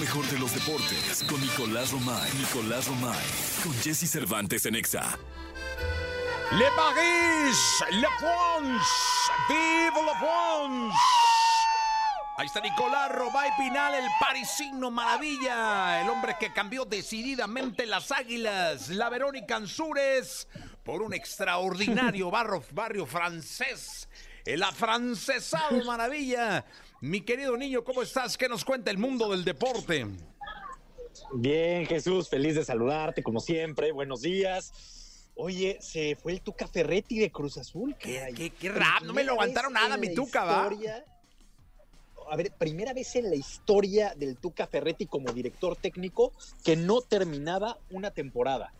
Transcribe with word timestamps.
mejor 0.00 0.24
de 0.28 0.38
los 0.38 0.54
deportes 0.54 1.22
con 1.28 1.38
Nicolás 1.42 1.92
Romay. 1.92 2.32
Nicolás 2.38 2.86
Romay. 2.86 3.26
Con 3.62 3.74
Jesse 3.82 4.10
Cervantes 4.10 4.64
en 4.64 4.74
Exa. 4.74 5.18
Le 6.52 6.64
Paris, 6.74 7.84
Le 7.90 8.08
France, 8.18 8.90
vive 9.46 10.02
la 10.06 10.18
France. 10.18 10.96
Ahí 12.38 12.46
está 12.46 12.60
Nicolás 12.60 13.12
Robay 13.12 13.50
Pinal, 13.58 13.94
el 13.94 14.08
parisino 14.18 14.90
maravilla, 14.90 16.00
el 16.00 16.08
hombre 16.08 16.36
que 16.40 16.50
cambió 16.50 16.86
decididamente 16.86 17.84
las 17.84 18.10
águilas, 18.10 18.88
la 18.88 19.10
Verónica 19.10 19.56
Ansúrez, 19.56 20.48
por 20.82 21.02
un 21.02 21.12
extraordinario 21.12 22.30
barrio, 22.30 22.64
barrio 22.72 23.04
francés, 23.04 24.08
el 24.46 24.62
afrancesado 24.62 25.84
maravilla. 25.84 26.64
Mi 27.00 27.22
querido 27.22 27.56
niño, 27.56 27.82
¿cómo 27.82 28.02
estás? 28.02 28.36
¿Qué 28.36 28.46
nos 28.46 28.62
cuenta 28.62 28.90
el 28.90 28.98
mundo 28.98 29.30
del 29.30 29.42
deporte? 29.42 30.06
Bien, 31.32 31.86
Jesús, 31.86 32.28
feliz 32.28 32.56
de 32.56 32.64
saludarte, 32.64 33.22
como 33.22 33.40
siempre. 33.40 33.90
Buenos 33.90 34.20
días. 34.20 35.26
Oye, 35.34 35.78
se 35.80 36.16
fue 36.16 36.32
el 36.32 36.42
Tuca 36.42 36.68
Ferretti 36.68 37.18
de 37.18 37.32
Cruz 37.32 37.56
Azul. 37.56 37.96
¿Qué, 37.98 38.28
qué, 38.36 38.50
qué 38.50 38.68
rap? 38.68 39.02
No 39.04 39.14
me 39.14 39.24
lo 39.24 39.32
aguantaron 39.32 39.72
nada, 39.72 39.96
mi 39.96 40.12
Tuca, 40.12 40.44
¿va? 40.44 40.70
A 42.30 42.36
ver, 42.36 42.52
primera 42.52 42.92
vez 42.92 43.16
en 43.16 43.30
la 43.30 43.36
historia 43.36 44.14
del 44.14 44.36
Tuca 44.36 44.66
Ferretti 44.66 45.06
como 45.06 45.32
director 45.32 45.76
técnico 45.76 46.32
que 46.62 46.76
no 46.76 47.00
terminaba 47.00 47.78
una 47.90 48.10
temporada. 48.10 48.74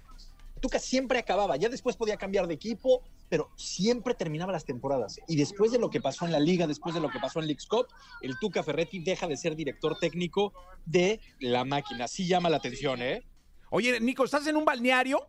Tuca 0.61 0.79
siempre 0.79 1.19
acababa, 1.19 1.57
ya 1.57 1.69
después 1.69 1.97
podía 1.97 2.17
cambiar 2.17 2.47
de 2.47 2.55
equipo, 2.55 3.03
pero 3.29 3.51
siempre 3.57 4.15
terminaba 4.15 4.53
las 4.53 4.65
temporadas. 4.65 5.19
Y 5.27 5.37
después 5.37 5.73
de 5.73 5.79
lo 5.79 5.91
que 5.91 6.01
pasó 6.01 6.27
en 6.27 6.33
la 6.33 6.41
liga, 6.41 6.67
después 6.67 6.95
de 6.95 7.01
lo 7.01 7.11
que 7.11 7.19
pasó 7.19 7.41
en 7.41 7.47
Leagues 7.47 7.67
Cup, 7.67 7.87
el 8.21 8.39
Tuca 8.39 8.63
Ferretti 8.63 8.99
deja 9.01 9.27
de 9.27 9.37
ser 9.37 9.57
director 9.57 9.99
técnico 9.99 10.53
de 10.85 11.21
la 11.41 11.65
máquina. 11.65 12.09
Sí 12.09 12.27
llama 12.27 12.51
la 12.51 12.59
atención, 12.59 13.03
¿eh? 13.03 13.23
Oye, 13.71 14.01
Nico, 14.01 14.25
¿estás 14.25 14.47
en 14.47 14.57
un 14.57 14.65
balneario? 14.65 15.27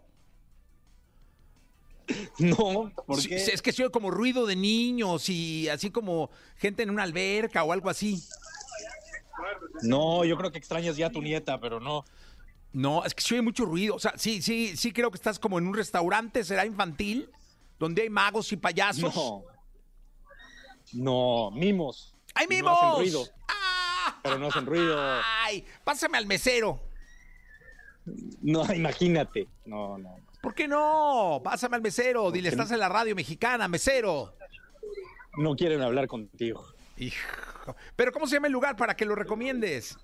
No, 2.39 2.91
porque 3.07 3.39
Sí, 3.39 3.51
es 3.51 3.61
que 3.61 3.71
se 3.71 3.83
oye 3.83 3.91
como 3.91 4.11
ruido 4.11 4.45
de 4.45 4.55
niños 4.55 5.29
y 5.29 5.69
así 5.69 5.91
como 5.91 6.29
gente 6.57 6.83
en 6.83 6.89
una 6.89 7.03
alberca 7.03 7.63
o 7.63 7.71
algo 7.71 7.89
así. 7.89 8.21
no, 9.83 10.25
yo 10.25 10.37
creo 10.37 10.51
que 10.51 10.57
extrañas 10.57 10.97
ya 10.97 11.07
a 11.07 11.11
tu 11.11 11.21
nieta, 11.21 11.59
pero 11.59 11.79
no. 11.79 12.03
No, 12.73 13.03
es 13.03 13.13
que 13.13 13.21
se 13.21 13.33
oye 13.35 13.41
mucho 13.41 13.65
ruido. 13.65 13.95
O 13.95 13.99
sea, 13.99 14.13
sí, 14.17 14.41
sí, 14.41 14.75
sí 14.77 14.93
creo 14.93 15.11
que 15.11 15.17
estás 15.17 15.39
como 15.39 15.59
en 15.59 15.67
un 15.67 15.73
restaurante, 15.73 16.43
será 16.43 16.65
infantil, 16.65 17.29
donde 17.79 18.03
hay 18.03 18.09
magos 18.09 18.51
y 18.51 18.57
payasos. 18.57 19.13
No. 19.15 19.43
No, 20.93 21.51
mimos. 21.51 22.15
¡Ay, 22.33 22.47
No 22.49 22.55
mimos! 22.55 22.77
hacen 22.81 22.99
ruido, 22.99 23.23
¡Ah! 23.47 24.19
pero 24.23 24.37
no 24.39 24.47
hacen 24.47 24.65
ruido. 24.65 24.97
¡Ay! 25.43 25.65
Pásame 25.83 26.17
al 26.17 26.25
mesero. 26.25 26.81
No, 28.41 28.71
imagínate. 28.73 29.47
No, 29.65 29.97
no. 29.97 30.15
¿Por 30.41 30.55
qué 30.55 30.67
no? 30.67 31.39
Pásame 31.43 31.75
al 31.75 31.81
mesero. 31.81 32.31
Dile, 32.31 32.49
no? 32.49 32.53
estás 32.53 32.71
en 32.71 32.79
la 32.79 32.89
radio 32.89 33.15
mexicana, 33.15 33.67
mesero. 33.67 34.35
No 35.37 35.55
quieren 35.55 35.81
hablar 35.81 36.07
contigo. 36.07 36.65
Hijo. 36.97 37.75
Pero 37.95 38.11
¿cómo 38.11 38.27
se 38.27 38.35
llama 38.35 38.47
el 38.47 38.53
lugar 38.53 38.75
para 38.75 38.95
que 38.95 39.05
lo 39.05 39.15
recomiendes? 39.15 39.97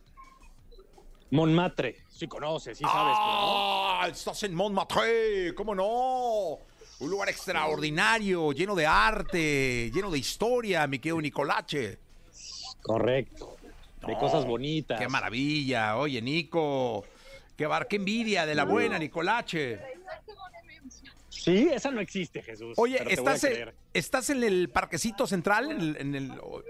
Montmartre. 1.31 1.97
Sí 2.09 2.27
conoces, 2.27 2.77
sí 2.77 2.83
sabes. 2.83 3.13
no. 3.13 3.99
¡Ah! 4.01 4.07
Estás 4.11 4.43
en 4.43 4.53
Montmartre, 4.55 5.53
¿cómo 5.55 5.75
no? 5.75 6.57
Un 6.99 7.09
lugar 7.11 7.29
extraordinario, 7.29 8.51
lleno 8.53 8.73
de 8.75 8.85
arte, 8.87 9.91
lleno 9.93 10.09
de 10.09 10.17
historia, 10.17 10.87
mi 10.87 10.99
querido 10.99 11.21
Nicolache. 11.21 11.99
Correcto. 12.81 13.57
De 14.05 14.13
No, 14.13 14.19
cosas 14.19 14.45
bonitas. 14.45 14.99
Qué 14.99 15.07
maravilla. 15.07 15.97
Oye, 15.97 16.21
Nico. 16.21 17.03
Qué, 17.55 17.65
bar, 17.65 17.87
qué 17.87 17.97
envidia 17.97 18.45
de 18.45 18.55
la 18.55 18.63
buena, 18.65 18.97
Nicolache. 18.97 19.79
Sí, 21.29 21.69
esa 21.71 21.91
no 21.91 22.01
existe, 22.01 22.41
Jesús. 22.41 22.73
Oye, 22.77 23.01
¿estás 23.11 23.43
en, 23.43 23.51
creer. 23.51 23.75
¿estás 23.93 24.29
en 24.29 24.43
el 24.43 24.69
parquecito 24.69 25.27
central? 25.27 25.71
En 25.71 25.79
el, 25.81 25.97
en 25.97 26.15
el- 26.15 26.31
Lle- 26.31 26.63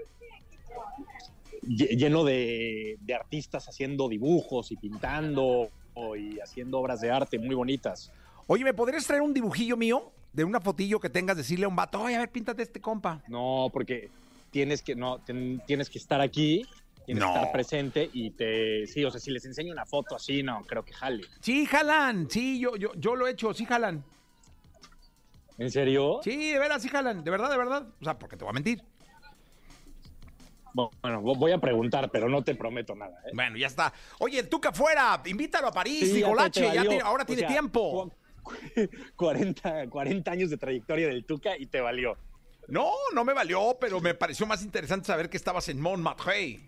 Lleno 1.68 2.24
de, 2.24 2.96
de 3.00 3.14
artistas 3.14 3.68
haciendo 3.68 4.08
dibujos 4.08 4.72
y 4.72 4.76
pintando 4.76 5.68
y 6.16 6.38
haciendo 6.40 6.78
obras 6.78 7.00
de 7.00 7.10
arte 7.10 7.38
muy 7.38 7.54
bonitas. 7.54 8.10
Oye, 8.46 8.64
¿me 8.64 8.72
podrías 8.72 9.06
traer 9.06 9.20
un 9.22 9.34
dibujillo 9.34 9.76
mío? 9.76 10.12
De 10.32 10.44
una 10.44 10.60
fotillo 10.60 11.00
que 11.00 11.10
tengas, 11.10 11.36
decirle 11.36 11.64
a 11.64 11.68
un 11.68 11.76
vato, 11.76 12.00
oye, 12.00 12.14
a 12.16 12.20
ver, 12.20 12.30
píntate 12.30 12.62
este 12.62 12.80
compa. 12.80 13.22
No, 13.28 13.68
porque 13.72 14.08
tienes 14.50 14.80
que, 14.82 14.94
no, 14.94 15.18
ten- 15.18 15.60
tienes 15.66 15.90
que 15.90 15.98
estar 15.98 16.20
aquí, 16.20 16.64
tienes 17.04 17.22
No. 17.24 17.32
que 17.32 17.38
estar 17.38 17.52
presente 17.52 18.08
y 18.12 18.30
te. 18.30 18.86
Sí, 18.86 19.04
o 19.04 19.10
sea, 19.10 19.20
si 19.20 19.30
les 19.32 19.44
enseño 19.44 19.72
una 19.72 19.84
foto 19.86 20.14
así, 20.14 20.42
no, 20.42 20.62
creo 20.62 20.84
que 20.84 20.92
jale. 20.92 21.24
Sí, 21.40 21.66
jalan. 21.66 22.30
Sí, 22.30 22.60
yo, 22.60 22.76
yo, 22.76 22.92
yo 22.94 23.16
lo 23.16 23.26
he 23.26 23.32
hecho, 23.32 23.52
sí 23.52 23.64
jalan. 23.64 24.04
¿En 25.58 25.70
serio? 25.72 26.20
Sí, 26.22 26.52
de 26.52 26.58
veras, 26.58 26.80
sí 26.82 26.88
jalan. 26.88 27.24
De 27.24 27.30
verdad, 27.30 27.50
de 27.50 27.56
verdad. 27.58 27.88
O 28.00 28.04
sea, 28.04 28.16
porque 28.18 28.36
te 28.36 28.44
voy 28.44 28.50
a 28.50 28.54
mentir. 28.54 28.82
Bueno, 31.02 31.20
vo- 31.22 31.36
voy 31.38 31.52
a 31.52 31.58
preguntar, 31.58 32.10
pero 32.10 32.28
no 32.28 32.42
te 32.42 32.54
prometo 32.54 32.94
nada. 32.94 33.14
¿eh? 33.26 33.30
Bueno, 33.34 33.56
ya 33.56 33.66
está. 33.66 33.92
Oye, 34.20 34.38
el 34.38 34.48
Tuca 34.48 34.72
fuera, 34.72 35.20
invítalo 35.26 35.68
a 35.68 35.72
París, 35.72 36.12
Sí, 36.12 36.20
ya 36.74 36.82
te- 36.88 37.00
ahora 37.00 37.22
O 37.22 37.26
tiene 37.26 37.40
sea, 37.40 37.48
tiempo. 37.48 38.10
cu- 38.42 38.52
40, 39.16 39.88
40 39.90 40.30
años 40.30 40.50
de 40.50 40.56
trayectoria 40.56 41.08
del 41.08 41.24
Tuca 41.24 41.56
y 41.58 41.66
te 41.66 41.80
valió. 41.80 42.16
No, 42.68 42.90
no 43.14 43.24
me 43.24 43.32
valió, 43.32 43.76
pero 43.80 44.00
me 44.00 44.14
pareció 44.14 44.46
más 44.46 44.62
interesante 44.62 45.06
saber 45.06 45.28
que 45.30 45.36
estabas 45.36 45.68
en 45.68 45.80
Montmartre. 45.80 46.60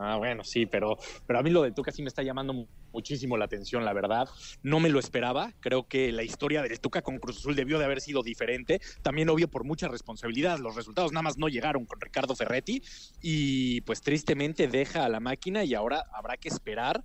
Ah, 0.00 0.16
bueno, 0.16 0.44
sí, 0.44 0.64
pero, 0.66 0.96
pero 1.26 1.40
a 1.40 1.42
mí 1.42 1.50
lo 1.50 1.62
de 1.62 1.72
Tuca 1.72 1.90
sí 1.90 2.02
me 2.02 2.08
está 2.08 2.22
llamando 2.22 2.52
mu- 2.52 2.68
muchísimo 2.92 3.36
la 3.36 3.46
atención, 3.46 3.84
la 3.84 3.92
verdad. 3.92 4.28
No 4.62 4.78
me 4.78 4.90
lo 4.90 5.00
esperaba. 5.00 5.52
Creo 5.58 5.88
que 5.88 6.12
la 6.12 6.22
historia 6.22 6.62
del 6.62 6.78
Tuca 6.78 7.02
con 7.02 7.18
Cruz 7.18 7.38
Azul 7.38 7.56
debió 7.56 7.80
de 7.80 7.84
haber 7.84 8.00
sido 8.00 8.22
diferente. 8.22 8.80
También 9.02 9.28
obvio 9.28 9.48
por 9.48 9.64
mucha 9.64 9.88
responsabilidad. 9.88 10.60
Los 10.60 10.76
resultados 10.76 11.10
nada 11.10 11.22
más 11.24 11.36
no 11.36 11.48
llegaron 11.48 11.84
con 11.84 12.00
Ricardo 12.00 12.36
Ferretti 12.36 12.80
y 13.20 13.80
pues 13.80 14.00
tristemente 14.00 14.68
deja 14.68 15.04
a 15.04 15.08
la 15.08 15.18
máquina 15.18 15.64
y 15.64 15.74
ahora 15.74 16.04
habrá 16.12 16.36
que 16.36 16.48
esperar. 16.48 17.02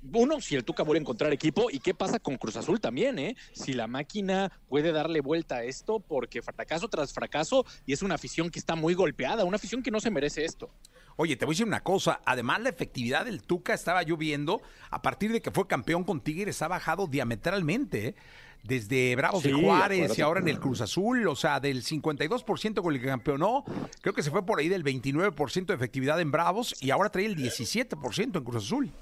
Uno, 0.00 0.40
si 0.40 0.54
el 0.54 0.64
Tuca 0.64 0.84
vuelve 0.84 1.00
a 1.00 1.02
encontrar 1.02 1.32
equipo 1.32 1.70
y 1.70 1.80
qué 1.80 1.92
pasa 1.92 2.20
con 2.20 2.36
Cruz 2.36 2.56
Azul 2.56 2.80
también, 2.80 3.18
¿eh? 3.18 3.34
Si 3.52 3.72
la 3.74 3.86
máquina 3.88 4.50
puede 4.68 4.92
darle 4.92 5.20
vuelta 5.20 5.56
a 5.56 5.64
esto 5.64 6.00
porque 6.00 6.40
fracaso 6.40 6.88
tras 6.88 7.12
fracaso 7.12 7.64
y 7.84 7.92
es 7.92 8.00
una 8.02 8.14
afición 8.14 8.48
que 8.48 8.60
está 8.60 8.76
muy 8.76 8.94
golpeada, 8.94 9.44
una 9.44 9.56
afición 9.56 9.82
que 9.82 9.90
no 9.90 9.98
se 10.00 10.10
merece 10.12 10.44
esto. 10.44 10.70
Oye, 11.20 11.34
te 11.34 11.44
voy 11.44 11.52
a 11.52 11.54
decir 11.54 11.66
una 11.66 11.82
cosa. 11.82 12.20
Además, 12.24 12.60
la 12.60 12.68
efectividad 12.68 13.24
del 13.24 13.42
Tuca 13.42 13.74
estaba 13.74 14.04
yo 14.04 14.16
viendo, 14.16 14.62
a 14.88 15.02
partir 15.02 15.32
de 15.32 15.42
que 15.42 15.50
fue 15.50 15.66
campeón 15.66 16.04
con 16.04 16.20
Tigres, 16.20 16.62
ha 16.62 16.68
bajado 16.68 17.08
diametralmente. 17.08 18.06
¿eh? 18.06 18.14
Desde 18.62 19.16
Bravos 19.16 19.42
Sí, 19.42 19.48
de 19.48 19.54
Juárez 19.54 20.16
y 20.16 20.22
ahora 20.22 20.38
en 20.38 20.46
el 20.46 20.60
Cruz 20.60 20.80
Azul, 20.80 21.26
o 21.26 21.34
sea, 21.34 21.58
del 21.58 21.82
52% 21.82 22.82
con 22.82 22.94
el 22.94 23.00
que 23.00 23.06
campeonó, 23.08 23.64
creo 24.00 24.14
que 24.14 24.22
se 24.22 24.30
fue 24.30 24.46
por 24.46 24.60
ahí 24.60 24.68
del 24.68 24.84
29% 24.84 25.66
de 25.66 25.74
efectividad 25.74 26.20
en 26.20 26.30
Bravos 26.30 26.76
y 26.80 26.90
ahora 26.90 27.10
trae 27.10 27.26
el 27.26 27.36
17% 27.36 28.36
en 28.38 28.44
Cruz 28.44 28.64
Azul. 28.64 28.92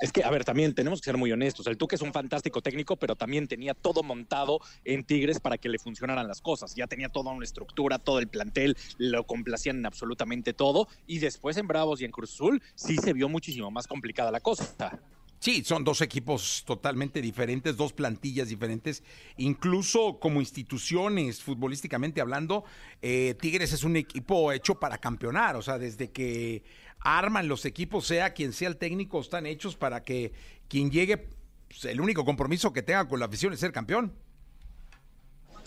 Es 0.00 0.12
que, 0.12 0.22
a 0.22 0.30
ver, 0.30 0.44
también 0.44 0.74
tenemos 0.74 1.00
que 1.00 1.06
ser 1.06 1.16
muy 1.16 1.32
honestos. 1.32 1.66
El 1.66 1.76
Tuca 1.76 1.96
es 1.96 2.02
un 2.02 2.12
fantástico 2.12 2.62
técnico, 2.62 2.96
pero 2.96 3.16
también 3.16 3.48
tenía 3.48 3.74
todo 3.74 4.04
montado 4.04 4.60
en 4.84 5.04
Tigres 5.04 5.40
para 5.40 5.58
que 5.58 5.68
le 5.68 5.78
funcionaran 5.78 6.28
las 6.28 6.40
cosas. 6.40 6.74
Ya 6.76 6.86
tenía 6.86 7.08
toda 7.08 7.32
una 7.32 7.44
estructura, 7.44 7.98
todo 7.98 8.20
el 8.20 8.28
plantel, 8.28 8.76
lo 8.98 9.24
complacían 9.24 9.78
en 9.78 9.86
absolutamente 9.86 10.52
todo. 10.52 10.86
Y 11.06 11.18
después 11.18 11.56
en 11.56 11.66
Bravos 11.66 12.00
y 12.00 12.04
en 12.04 12.12
Cruz 12.12 12.32
Azul 12.34 12.62
sí 12.76 12.96
se 12.96 13.12
vio 13.12 13.28
muchísimo 13.28 13.70
más 13.72 13.88
complicada 13.88 14.30
la 14.30 14.40
cosa. 14.40 15.00
Sí, 15.40 15.62
son 15.64 15.84
dos 15.84 16.00
equipos 16.00 16.64
totalmente 16.66 17.22
diferentes, 17.22 17.76
dos 17.76 17.92
plantillas 17.92 18.48
diferentes, 18.48 19.04
incluso 19.36 20.18
como 20.18 20.40
instituciones, 20.40 21.42
futbolísticamente 21.42 22.20
hablando, 22.20 22.64
eh, 23.02 23.36
Tigres 23.40 23.72
es 23.72 23.84
un 23.84 23.96
equipo 23.96 24.50
hecho 24.50 24.80
para 24.80 24.98
campeonar, 24.98 25.54
o 25.54 25.62
sea, 25.62 25.78
desde 25.78 26.10
que 26.10 26.64
arman 27.00 27.46
los 27.46 27.64
equipos, 27.64 28.06
sea 28.06 28.34
quien 28.34 28.52
sea 28.52 28.68
el 28.68 28.76
técnico, 28.76 29.20
están 29.20 29.46
hechos 29.46 29.76
para 29.76 30.02
que 30.02 30.32
quien 30.68 30.90
llegue, 30.90 31.28
pues, 31.68 31.84
el 31.84 32.00
único 32.00 32.24
compromiso 32.24 32.72
que 32.72 32.82
tenga 32.82 33.06
con 33.06 33.20
la 33.20 33.26
afición 33.26 33.52
es 33.52 33.60
ser 33.60 33.70
campeón. 33.70 34.12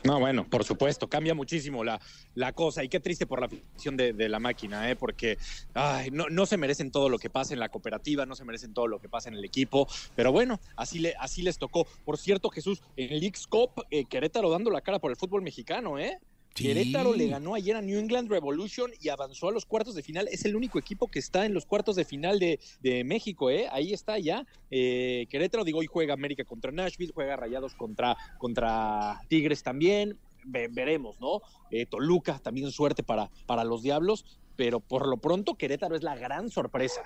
No, 0.04 0.20
bueno, 0.20 0.48
por 0.50 0.64
supuesto, 0.64 1.08
cambia 1.08 1.36
muchísimo 1.36 1.84
la, 1.84 2.02
la 2.34 2.54
cosa 2.54 2.84
y 2.84 2.90
qué 2.90 3.00
triste 3.00 3.28
por 3.28 3.40
la 3.40 3.46
afición 3.46 3.96
de, 3.96 4.14
de 4.14 4.30
la 4.30 4.40
máquina, 4.40 4.90
¿eh? 4.90 4.96
porque 4.96 5.38
ay, 5.74 6.10
no, 6.12 6.28
no 6.30 6.46
se 6.48 6.58
merecen 6.58 6.92
todo 6.92 7.08
lo 7.08 7.20
que 7.20 7.30
pasa 7.30 7.54
en 7.54 7.60
la 7.60 7.70
cooperativa, 7.70 8.26
no 8.26 8.36
se 8.36 8.44
merecen 8.44 8.74
todo 8.74 8.88
lo 8.88 9.00
que 9.00 9.10
pasa 9.10 9.30
en 9.30 9.36
el 9.36 9.46
equipo, 9.46 9.88
pero 10.16 10.32
bueno, 10.32 10.60
así, 10.76 11.00
le, 11.00 11.14
así 11.20 11.44
les 11.44 11.60
tocó. 11.60 11.86
Por 12.04 12.18
cierto, 12.18 12.50
Jesús, 12.50 12.82
en 12.98 13.12
el 13.14 13.22
Cup, 13.50 13.86
eh, 13.92 14.06
Querétaro 14.06 14.50
dando 14.50 14.72
la 14.72 14.82
cara 14.82 15.00
por 15.00 15.12
el 15.12 15.18
fútbol 15.18 15.42
mexicano, 15.42 16.00
¿eh? 16.00 16.20
Sí. 16.54 16.66
Querétaro 16.66 17.14
le 17.16 17.28
ganó 17.28 17.56
ayer 17.56 17.76
a 17.78 17.82
New 17.82 17.98
England 17.98 18.30
Revolution 18.30 18.92
y 19.00 19.08
avanzó 19.08 19.48
a 19.48 19.52
los 19.54 19.66
cuartos 19.66 19.96
de 19.96 20.04
final. 20.04 20.28
Es 20.30 20.44
el 20.44 20.56
único 20.56 20.78
equipo 20.80 21.08
que 21.08 21.20
está 21.20 21.46
en 21.46 21.54
los 21.54 21.66
cuartos 21.66 21.96
de 21.96 22.04
final 22.04 22.40
de, 22.40 22.60
de 22.82 23.04
México, 23.06 23.50
¿eh? 23.50 23.68
Ahí 23.72 23.94
está 23.94 24.20
ya. 24.20 24.46
Eh, 24.70 25.28
Querétaro, 25.30 25.64
digo, 25.64 25.80
hoy 25.80 25.88
juega 25.88 26.14
América 26.14 26.44
contra 26.44 26.72
Nashville, 26.72 27.14
juega 27.16 27.38
Rayados 27.38 27.74
contra, 27.76 28.18
contra 28.38 29.22
Tigres 29.30 29.64
también. 29.64 30.18
Ve- 30.44 30.68
veremos, 30.70 31.20
¿no? 31.22 31.42
Eh, 31.70 31.86
Toluca, 31.86 32.40
también 32.40 32.70
suerte 32.72 33.02
para, 33.02 33.30
para 33.46 33.64
los 33.64 33.82
Diablos, 33.82 34.26
pero 34.58 34.80
por 34.82 35.08
lo 35.08 35.18
pronto 35.18 35.56
Querétaro 35.56 35.96
es 35.96 36.04
la 36.04 36.16
gran 36.16 36.50
sorpresa. 36.50 37.02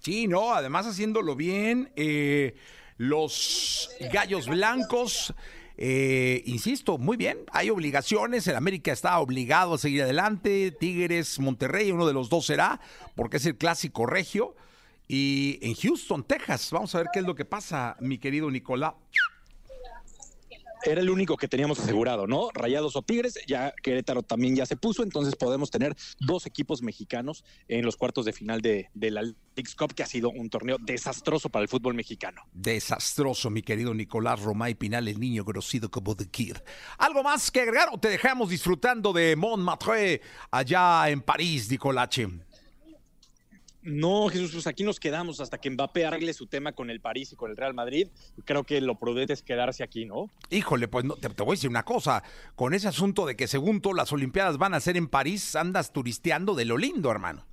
Sí, 0.00 0.26
no, 0.26 0.52
además 0.52 0.86
haciéndolo 0.86 1.36
bien. 1.36 1.90
eh, 1.96 2.54
los 2.98 3.90
gallos 4.12 4.46
blancos, 4.46 5.32
eh, 5.82 6.42
insisto, 6.44 6.98
muy 6.98 7.16
bien. 7.16 7.38
Hay 7.52 7.70
obligaciones. 7.70 8.46
El 8.46 8.56
América 8.56 8.92
está 8.92 9.18
obligado 9.18 9.74
a 9.74 9.78
seguir 9.78 10.02
adelante. 10.02 10.72
Tigres, 10.72 11.40
Monterrey, 11.40 11.90
uno 11.90 12.06
de 12.06 12.12
los 12.12 12.28
dos 12.28 12.44
será, 12.44 12.80
porque 13.14 13.38
es 13.38 13.46
el 13.46 13.56
clásico 13.56 14.04
regio. 14.04 14.54
Y 15.08 15.58
en 15.62 15.74
Houston, 15.74 16.22
Texas, 16.22 16.68
vamos 16.70 16.94
a 16.94 16.98
ver 16.98 17.08
qué 17.12 17.20
es 17.20 17.24
lo 17.24 17.34
que 17.34 17.46
pasa, 17.46 17.96
mi 17.98 18.18
querido 18.18 18.50
Nicolás. 18.50 18.92
Era 20.82 21.00
el 21.00 21.10
único 21.10 21.36
que 21.36 21.48
teníamos 21.48 21.78
asegurado, 21.78 22.26
¿no? 22.26 22.48
Rayados 22.54 22.96
o 22.96 23.02
Tigres, 23.02 23.38
ya 23.46 23.72
Querétaro 23.82 24.22
también 24.22 24.56
ya 24.56 24.64
se 24.66 24.76
puso, 24.76 25.02
entonces 25.02 25.36
podemos 25.36 25.70
tener 25.70 25.94
dos 26.18 26.46
equipos 26.46 26.82
mexicanos 26.82 27.44
en 27.68 27.84
los 27.84 27.96
cuartos 27.96 28.24
de 28.24 28.32
final 28.32 28.62
de, 28.62 28.88
la 28.94 29.22
Leagues 29.22 29.74
Cup, 29.74 29.94
que 29.94 30.02
ha 30.02 30.06
sido 30.06 30.30
un 30.30 30.48
torneo 30.48 30.78
desastroso 30.80 31.50
para 31.50 31.62
el 31.62 31.68
fútbol 31.68 31.94
mexicano. 31.94 32.42
Desastroso, 32.52 33.50
mi 33.50 33.62
querido 33.62 33.92
Nicolás 33.92 34.40
Romay 34.40 34.74
Pinal, 34.74 35.06
el 35.08 35.20
niño 35.20 35.44
conocido 35.44 35.90
como 35.90 36.16
The 36.16 36.28
Kid. 36.30 36.56
¿Algo 36.98 37.22
más 37.22 37.50
que 37.50 37.60
agregar 37.60 37.88
o 37.92 37.98
te 37.98 38.08
dejamos 38.08 38.48
disfrutando 38.48 39.12
de 39.12 39.36
Montmartre 39.36 40.22
allá 40.50 41.10
en 41.10 41.20
París, 41.20 41.70
Nicolache? 41.70 42.28
No, 43.82 44.28
Jesús, 44.28 44.52
pues 44.52 44.66
aquí 44.66 44.82
nos 44.82 45.00
quedamos 45.00 45.40
hasta 45.40 45.58
que 45.58 45.70
Mbappé 45.70 46.04
arregle 46.04 46.34
su 46.34 46.46
tema 46.46 46.72
con 46.72 46.90
el 46.90 47.00
París 47.00 47.32
y 47.32 47.36
con 47.36 47.50
el 47.50 47.56
Real 47.56 47.72
Madrid. 47.72 48.08
Creo 48.44 48.64
que 48.64 48.80
lo 48.80 48.98
prudente 48.98 49.32
es 49.32 49.42
quedarse 49.42 49.82
aquí, 49.82 50.04
¿no? 50.04 50.30
Híjole, 50.50 50.86
pues 50.88 51.04
no, 51.04 51.16
te, 51.16 51.30
te 51.30 51.42
voy 51.42 51.52
a 51.52 51.56
decir 51.56 51.70
una 51.70 51.84
cosa. 51.84 52.22
Con 52.56 52.74
ese 52.74 52.88
asunto 52.88 53.24
de 53.24 53.36
que 53.36 53.48
según 53.48 53.80
tú 53.80 53.94
las 53.94 54.12
Olimpiadas 54.12 54.58
van 54.58 54.74
a 54.74 54.80
ser 54.80 54.96
en 54.96 55.08
París, 55.08 55.56
andas 55.56 55.92
turisteando 55.92 56.54
de 56.54 56.66
lo 56.66 56.76
lindo, 56.76 57.10
hermano. 57.10 57.46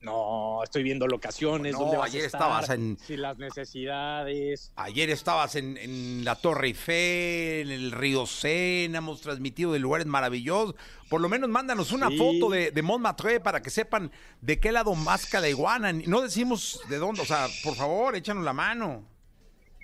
No, 0.00 0.62
estoy 0.64 0.82
viendo 0.82 1.06
locaciones. 1.06 1.74
No, 1.74 1.80
¿dónde 1.80 1.96
vas 1.98 2.06
a 2.06 2.08
ayer 2.10 2.24
estar? 2.24 2.40
estabas 2.40 2.70
en- 2.70 2.96
Sí, 3.06 3.16
las 3.18 3.36
necesidades. 3.36 4.72
Ayer 4.76 5.10
estabas 5.10 5.56
en, 5.56 5.76
en 5.76 6.24
la 6.24 6.36
Torre 6.36 6.68
Eiffel, 6.68 7.70
en 7.70 7.80
el 7.82 7.92
Río 7.92 8.24
Sena, 8.26 8.98
hemos 8.98 9.20
transmitido 9.20 9.72
de 9.72 9.78
lugares 9.80 10.06
maravillosos. 10.06 10.74
Por 11.10 11.20
lo 11.20 11.28
menos 11.28 11.50
mándanos 11.50 11.92
una 11.92 12.08
Sí. 12.08 12.16
foto 12.16 12.48
de, 12.50 12.70
de 12.70 12.82
Montmartre 12.82 13.40
para 13.40 13.60
que 13.60 13.68
sepan 13.70 14.10
de 14.40 14.58
qué 14.58 14.72
lado 14.72 14.94
masca 14.94 15.38
la 15.40 15.50
iguana. 15.50 15.92
No 15.92 16.22
decimos 16.22 16.80
de 16.88 16.96
dónde, 16.96 17.20
o 17.20 17.26
sea, 17.26 17.46
por 17.62 17.74
favor, 17.74 18.16
échanos 18.16 18.42
la 18.44 18.54
mano. 18.54 19.06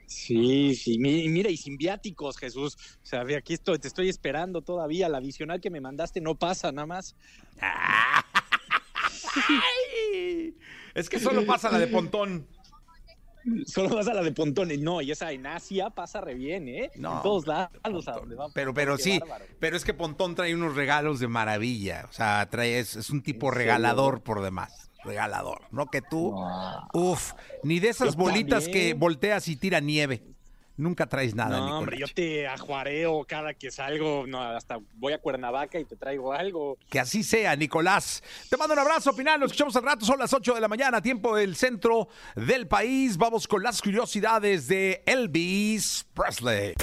Sí, 0.07 0.75
sí, 0.75 0.99
mi- 0.99 1.29
mira, 1.29 1.51
y 1.51 1.57
sin 1.57 1.77
viáticos, 1.77 2.37
Jesús. 2.37 2.77
O 3.03 3.07
sea, 3.07 3.21
aquí 3.37 3.53
estoy, 3.55 3.79
te 3.79 3.87
estoy 3.87 4.09
esperando 4.09 4.61
todavía. 4.63 5.09
La 5.09 5.19
adicional 5.19 5.61
que 5.61 5.71
me 5.71 5.81
mandaste 5.81 6.21
no 6.21 6.35
pasa, 6.35 6.73
nada 6.73 6.87
más. 6.87 7.15
Ay, 9.37 10.57
es 10.95 11.09
que 11.09 11.19
solo 11.21 11.45
pasa 11.47 11.71
la 11.71 11.79
de 11.79 11.87
Pontón. 11.87 12.47
Solo 13.67 13.97
vas 13.97 14.07
a 14.07 14.15
la 14.15 14.23
de 14.23 14.33
Pontón. 14.33 14.69
No, 14.81 15.01
y 15.01 15.11
esa 15.13 15.33
en 15.33 15.47
Asia 15.47 15.89
pasa 15.91 16.21
re 16.21 16.35
bien, 16.35 16.69
¿eh? 16.69 16.91
No, 16.97 17.17
en 17.17 17.23
todos 17.23 17.47
lados 17.47 17.71
a 18.09 18.13
donde 18.13 18.37
va. 18.37 18.49
Pero, 18.53 18.75
pero 18.75 18.97
qué 18.97 19.03
sí, 19.03 19.19
bárbaro. 19.19 19.45
pero 19.59 19.77
es 19.77 19.85
que 19.85 19.95
Pontón 19.95 20.35
trae 20.35 20.55
unos 20.55 20.75
regalos 20.75 21.21
de 21.21 21.29
maravilla. 21.29 22.07
O 22.11 22.13
sea, 22.13 22.47
trae, 22.51 22.79
es, 22.79 22.97
es 22.97 23.09
un 23.11 23.23
tipo 23.23 23.51
regalador 23.51 24.23
por 24.23 24.43
demás. 24.43 24.91
Regalador. 25.05 25.63
No 25.71 25.87
que 25.87 26.03
tú. 26.03 26.33
No. 26.33 26.87
Uf, 26.93 27.33
ni 27.63 27.81
de 27.81 27.89
esas 27.89 28.15
Yo 28.17 28.23
bolitas 28.25 28.65
también. 28.65 28.89
que 28.89 28.95
volteas 28.95 29.49
y 29.49 29.57
tira 29.57 29.81
nieve. 29.81 30.23
Nunca 30.81 31.07
traes 31.07 31.35
nada, 31.35 31.59
No, 31.59 31.79
hombre, 31.79 31.99
yo 31.99 32.07
te 32.09 32.49
ajuareo 32.49 33.25
cada 33.29 33.53
que 33.55 33.71
salgo. 33.71 34.25
No, 34.27 34.41
hasta 34.41 34.79
voy 34.95 35.13
a 35.13 35.19
Cuernavaca 35.19 35.79
y 35.79 35.85
te 35.85 35.95
traigo 35.95 36.33
algo. 36.33 36.79
Que 36.89 36.99
así 36.99 37.23
sea, 37.23 37.55
Nicolás. 37.55 38.23
Te 38.49 38.57
mando 38.57 38.73
un 38.73 38.81
abrazo, 38.81 39.15
Pinal. 39.15 39.41
Nos 39.41 39.53
escuchamos 39.53 39.77
al 39.77 39.83
rato. 39.83 40.07
Son 40.07 40.19
las 40.19 40.33
8 40.33 40.55
de 40.55 40.61
la 40.61 40.69
mañana, 40.69 41.03
tiempo 41.03 41.37
del 41.37 41.55
centro 41.55 42.09
del 42.35 42.67
país. 42.67 43.19
Vamos 43.19 43.47
con 43.47 43.63
las 43.63 43.83
curiosidades 43.83 44.69
de 44.69 45.03
Elvis 45.07 46.07
Presley. 46.15 46.75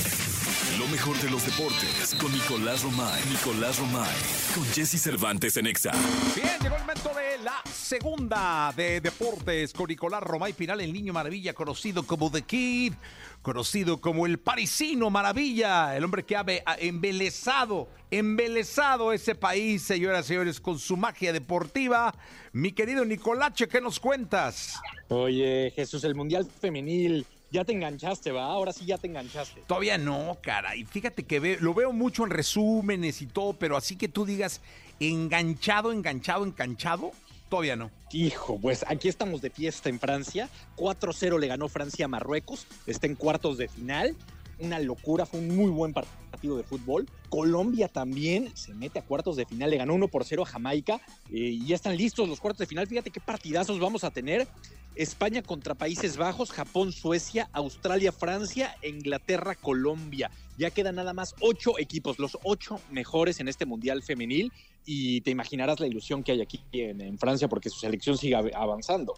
Lo 0.77 0.85
mejor 0.88 1.18
de 1.21 1.29
los 1.29 1.45
deportes 1.45 2.15
con 2.19 2.31
Nicolás 2.31 2.83
Romay. 2.83 3.21
Nicolás 3.29 3.79
Romay. 3.79 4.15
Con 4.53 4.65
Jesse 4.65 5.01
Cervantes 5.01 5.56
en 5.57 5.68
Exa. 5.68 5.91
Bien, 6.35 6.50
llegó 6.62 6.75
el 6.75 6.81
momento 6.81 7.09
de 7.15 7.44
la 7.44 7.62
segunda 7.71 8.74
de 8.75 9.00
deportes 9.01 9.71
con 9.74 9.88
Nicolás 9.88 10.21
Romay 10.21 10.53
Pinal, 10.53 10.81
el 10.81 10.91
niño 10.94 11.13
maravilla, 11.13 11.53
conocido 11.53 12.03
como 12.03 12.29
The 12.31 12.41
Kid, 12.41 12.94
conocido 13.41 14.01
como 14.01 14.25
el 14.25 14.39
parisino 14.39 15.09
maravilla, 15.09 15.95
el 15.95 16.03
hombre 16.03 16.24
que 16.24 16.35
ha 16.35 16.44
be- 16.44 16.63
ha 16.65 16.75
embelezado, 16.79 17.88
embelezado 18.12 19.13
ese 19.13 19.35
país, 19.35 19.83
señoras 19.83 20.25
y 20.25 20.27
señores, 20.29 20.59
con 20.59 20.77
su 20.79 20.97
magia 20.97 21.31
deportiva. 21.33 22.13
Mi 22.51 22.71
querido 22.74 23.06
Nicolache, 23.06 23.68
¿qué 23.68 23.79
nos 23.79 24.00
cuentas? 24.00 24.75
Oye, 25.07 25.71
Jesús, 25.75 26.03
el 26.03 26.13
Mundial 26.15 26.45
Femenil. 26.59 27.25
Ya 27.51 27.63
te 27.63 27.71
enganchaste, 27.73 28.31
¿va? 28.31 28.45
Ahora 28.45 28.73
sí 28.73 28.85
ya 28.85 28.97
te 28.97 29.07
enganchaste. 29.07 29.61
Todavía 29.67 29.97
no, 29.97 30.38
cara. 30.41 30.75
Y 30.75 30.83
fíjate 30.83 31.23
que 31.23 31.39
ve- 31.39 31.57
lo 31.61 31.73
veo 31.73 31.94
mucho 31.94 32.23
en 32.25 32.29
resúmenes 32.31 33.21
y 33.21 33.25
todo, 33.27 33.53
pero 33.53 33.77
así 33.77 33.95
que 33.95 34.07
tú 34.09 34.25
digas 34.25 34.59
enganchado, 34.99 35.91
enganchado, 35.91 36.44
enganchado, 36.44 37.11
todavía 37.49 37.75
no. 37.75 37.89
Hijo, 38.11 38.59
pues 38.59 38.83
aquí 38.88 39.07
estamos 39.07 39.41
de 39.41 39.49
fiesta 39.49 39.89
en 39.89 39.99
Francia. 39.99 40.49
4-0 40.75 41.39
le 41.39 41.47
ganó 41.47 41.69
Francia 41.69 42.05
a 42.05 42.07
Marruecos. 42.09 42.67
Está 42.85 43.07
en 43.07 43.15
cuartos 43.15 43.57
de 43.57 43.67
final. 43.69 44.15
Una 44.59 44.80
locura, 44.80 45.25
fue 45.25 45.39
un 45.39 45.56
muy 45.56 45.69
buen 45.69 45.94
partido 45.94 46.57
de 46.57 46.63
fútbol. 46.63 47.07
Colombia 47.30 47.88
también 47.88 48.56
se 48.56 48.74
mete 48.74 49.00
a 49.00 49.01
cuartos 49.06 49.36
de 49.36 49.45
final, 49.45 49.69
le 49.69 49.77
ganó 49.77 49.94
1 49.94 50.07
por 50.07 50.24
0 50.25 50.44
a 50.44 50.45
Jamaica. 50.45 51.00
eh, 51.30 51.38
y 51.38 51.65
ya 51.68 51.75
están 51.75 51.95
listos 51.95 52.27
los 52.27 52.39
cuartos 52.39 52.59
de 52.59 52.65
final. 52.65 52.88
Fíjate 52.88 53.12
qué 53.12 53.19
partidazos 53.19 53.80
vamos 53.80 54.04
a 54.04 54.12
tener. 54.12 54.48
España 54.95 55.44
contra 55.44 55.75
Países 55.75 56.18
Bajos, 56.18 56.51
Japón, 56.51 56.92
Suecia, 56.92 57.50
Australia, 57.54 58.12
Francia, 58.12 58.75
Inglaterra, 58.81 59.54
Colombia. 59.54 60.31
Ya 60.57 60.71
quedan 60.71 60.95
nada 60.95 61.13
más 61.13 61.36
ocho 61.39 61.77
equipos, 61.77 62.18
los 62.18 62.36
ocho 62.44 62.80
mejores 62.92 63.39
en 63.39 63.48
este 63.48 63.68
Mundial 63.68 64.01
Femenil. 64.01 64.51
Y 64.86 65.21
te 65.21 65.30
imaginarás 65.30 65.80
la 65.80 65.86
ilusión 65.86 66.24
que 66.24 66.31
hay 66.31 66.42
aquí 66.42 66.63
en, 66.71 67.19
Francia 67.19 67.48
porque 67.48 67.69
su 67.69 67.77
selección 67.80 68.18
sigue 68.18 68.36
av- 68.36 68.50
avanzando. 68.56 69.13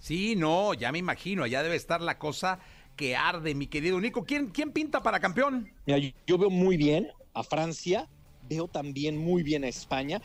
Sí, 0.00 0.34
no, 0.34 0.72
ya 0.74 0.90
me 0.92 0.98
imagino, 0.98 1.44
allá 1.44 1.62
debe 1.62 1.76
estar 1.76 2.00
la 2.00 2.18
cosa 2.18 2.58
que 3.00 3.16
arde, 3.16 3.54
mi 3.54 3.66
querido 3.66 3.98
Nico. 3.98 4.24
¿Quién, 4.26 4.48
quién 4.48 4.72
pinta 4.72 5.02
para 5.02 5.18
campeón? 5.18 5.72
Mira, 5.86 5.98
yo- 5.98 6.10
yo 6.26 6.36
veo 6.36 6.50
muy 6.50 6.76
bien 6.76 7.08
a 7.32 7.42
Francia, 7.42 8.06
veo 8.46 8.68
también 8.68 9.16
muy 9.16 9.42
bien 9.42 9.64
a 9.64 9.68
España. 9.68 10.20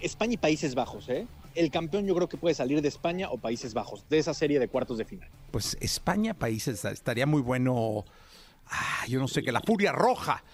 España 0.00 0.34
y 0.34 0.36
Países 0.36 0.76
Bajos, 0.76 1.08
¿eh? 1.08 1.26
El 1.56 1.72
campeón 1.72 2.06
yo 2.06 2.14
creo 2.14 2.28
que 2.28 2.36
puede 2.36 2.54
salir 2.54 2.80
de 2.82 2.86
España 2.88 3.30
o 3.30 3.36
Países 3.38 3.74
Bajos, 3.74 4.08
de 4.08 4.18
esa 4.18 4.32
serie 4.32 4.60
de 4.60 4.68
cuartos 4.68 4.96
de 4.98 5.04
final. 5.06 5.28
Pues 5.50 5.76
España, 5.80 6.34
países, 6.34 6.84
estaría 6.84 7.26
muy 7.26 7.42
bueno, 7.42 8.04
ah, 8.70 9.04
yo 9.08 9.18
no 9.18 9.26
sé, 9.26 9.42
que 9.42 9.50
la 9.50 9.60
Furia 9.60 9.90
Roja 9.90 10.44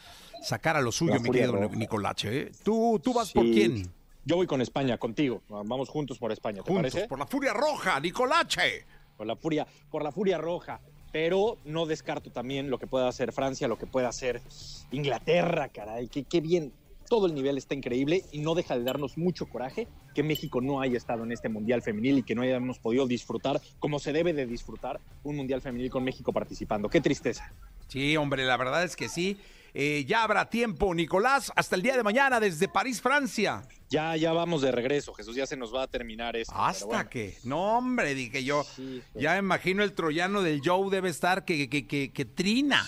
sacara 0.43 0.81
lo 0.81 0.93
suyo, 0.93 1.13
La 1.17 1.21
mi 1.21 1.29
querido 1.31 1.53
Roja. 1.53 1.77
Nicolache. 1.77 2.41
¿eh? 2.41 2.53
¿Tú, 2.63 2.99
¿Tú 3.05 3.13
vas 3.13 3.33
por 3.33 3.45
quién? 3.45 3.93
Yo 4.25 4.37
voy 4.37 4.47
con 4.47 4.63
España, 4.63 4.97
contigo. 4.97 5.43
Vamos 5.51 5.91
juntos 5.91 6.17
por 6.19 6.33
España, 6.33 6.63
¿te 6.63 6.73
Juntos, 6.73 6.91
parece? 6.93 7.07
por 7.07 7.19
la 7.19 7.27
Furia 7.27 7.53
Roja, 7.53 8.01
Nicolache. 8.01 8.87
Por 9.19 9.27
la 9.27 9.37
furia, 9.37 9.67
por 9.91 10.03
la 10.03 10.11
furia 10.11 10.39
roja. 10.39 10.81
Pero 11.15 11.59
no 11.65 11.87
descarto 11.87 12.33
también 12.33 12.71
lo 12.71 12.81
que 12.81 12.89
pueda 12.89 13.07
hacer 13.07 13.31
Francia, 13.31 13.69
lo 13.69 13.79
que 13.79 13.87
pueda 13.87 14.09
hacer 14.09 14.43
Inglaterra, 14.91 15.69
caray. 15.69 16.09
Qué, 16.09 16.41
bien. 16.41 16.73
Todo 17.09 17.29
el 17.29 17.35
nivel 17.35 17.57
está 17.57 17.73
increíble 17.77 18.25
y 18.33 18.41
no 18.41 18.57
deja 18.57 18.77
de 18.77 18.83
darnos 18.83 19.17
mucho 19.17 19.47
coraje 19.47 19.87
que 20.13 20.25
México 20.25 20.61
no 20.61 20.81
haya 20.81 20.97
estado 20.97 21.23
en 21.23 21.31
este 21.31 21.49
Mundial 21.49 21.83
Femenil 21.83 22.19
y 22.19 22.23
que 22.25 22.35
no 22.35 22.43
hayamos 22.43 22.81
podido 22.81 23.07
disfrutar 23.07 23.61
como 23.79 24.01
se 24.01 24.13
debe 24.13 24.33
de 24.33 24.45
disfrutar 24.45 25.01
un 25.23 25.37
Mundial 25.37 25.61
Femenil 25.61 25.89
con 25.89 26.03
México 26.03 26.33
participando. 26.33 26.89
Qué 26.89 27.01
tristeza. 27.01 27.55
Sí, 27.87 28.17
hombre, 28.17 28.45
la 28.45 28.57
verdad 28.57 28.83
es 28.83 28.97
que 28.97 29.09
sí. 29.09 29.39
Eh, 29.73 30.05
ya 30.09 30.25
habrá 30.25 30.51
tiempo, 30.51 30.93
Nicolás, 30.95 31.53
hasta 31.55 31.77
el 31.77 31.83
día 31.83 31.97
de 31.97 32.03
mañana 32.03 32.41
desde 32.41 32.67
París, 32.67 33.01
Francia. 33.01 33.63
Ya, 33.95 34.17
ya 34.17 34.33
vamos 34.33 34.61
de 34.63 34.73
regreso, 34.73 35.15
Jesús. 35.15 35.37
Ya 35.37 35.47
se 35.47 35.57
nos 35.57 35.73
va 35.75 35.85
a 35.85 35.87
terminar 35.87 36.35
esto. 36.37 36.53
Hasta 36.57 36.85
bueno. 36.87 37.09
que. 37.09 37.37
No, 37.45 37.79
hombre, 37.79 38.15
dije 38.15 38.43
yo. 38.43 38.65
Sí, 38.65 39.03
sí. 39.15 39.21
Ya 39.21 39.39
imagino 39.39 39.83
el 39.85 39.93
troyano 39.93 40.43
del 40.43 40.61
Joe 40.65 40.91
debe 40.91 41.09
estar 41.09 41.45
que, 41.45 41.69
que, 41.71 41.87
que, 41.87 42.11
que 42.13 42.25
trina. 42.25 42.85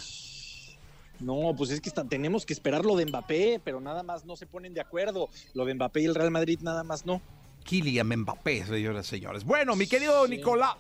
No, 1.18 1.54
pues 1.56 1.70
es 1.70 1.80
que 1.80 1.88
está- 1.88 2.04
tenemos 2.04 2.44
que 2.44 2.52
esperar 2.52 2.84
lo 2.84 2.94
de 2.96 3.06
Mbappé, 3.06 3.60
pero 3.64 3.80
nada 3.80 4.02
más 4.02 4.24
no 4.26 4.36
se 4.36 4.46
ponen 4.46 4.74
de 4.74 4.80
acuerdo. 4.82 5.30
Lo 5.54 5.64
de 5.64 5.74
Mbappé 5.74 6.02
y 6.02 6.04
el 6.06 6.14
Real 6.14 6.30
Madrid 6.30 6.58
nada 6.60 6.84
más 6.84 7.06
no. 7.06 7.22
Kylian 7.64 8.06
Mbappé, 8.08 8.64
señoras 8.66 9.06
y 9.06 9.10
señores. 9.10 9.44
Bueno, 9.44 9.74
mi 9.76 9.86
querido 9.86 10.24
Sí. 10.26 10.32
Nicolás, 10.36 10.74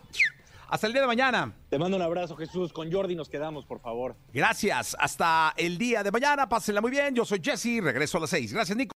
hasta 0.68 0.86
el 0.86 0.92
día 0.92 1.00
de 1.02 1.06
mañana. 1.08 1.52
Te 1.70 1.78
mando 1.78 1.96
un 1.96 2.02
abrazo, 2.02 2.36
Jesús. 2.36 2.72
Con 2.72 2.92
Jordi 2.92 3.14
nos 3.16 3.28
quedamos, 3.28 3.64
por 3.64 3.80
favor. 3.80 4.14
Gracias. 4.32 4.94
Hasta 5.00 5.54
el 5.56 5.78
día 5.78 6.02
de 6.02 6.10
mañana. 6.10 6.48
Pásenla 6.48 6.80
muy 6.82 6.90
bien. 6.90 7.14
Yo 7.14 7.24
soy 7.24 7.40
Jesse. 7.42 7.80
Regreso 7.82 8.18
a 8.18 8.20
las 8.20 8.30
seis. 8.30 8.52
Gracias, 8.52 8.76
Nico. 8.76 8.94